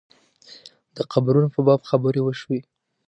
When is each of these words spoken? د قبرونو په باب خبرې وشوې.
د 0.95 0.97
قبرونو 1.11 1.47
په 1.55 1.59
باب 1.67 1.81
خبرې 1.89 2.21
وشوې. 2.23 2.59